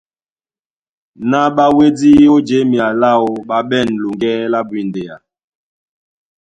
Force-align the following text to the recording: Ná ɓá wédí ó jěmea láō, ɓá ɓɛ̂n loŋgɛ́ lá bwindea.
Ná 1.29 1.39
ɓá 1.55 1.65
wédí 1.77 2.11
ó 2.33 2.35
jěmea 2.47 2.87
láō, 3.01 3.29
ɓá 3.47 3.57
ɓɛ̂n 3.69 3.87
loŋgɛ́ 4.01 4.35
lá 4.51 4.59
bwindea. 4.69 5.15